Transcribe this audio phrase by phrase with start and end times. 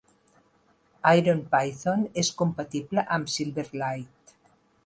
[1.19, 4.37] IronPython és compatible amb Silverlight.